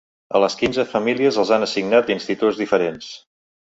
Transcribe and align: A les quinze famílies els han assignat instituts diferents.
A 0.37 0.39
les 0.43 0.55
quinze 0.61 0.85
famílies 0.93 1.37
els 1.43 1.51
han 1.57 1.67
assignat 1.67 2.09
instituts 2.17 2.63
diferents. 2.63 3.13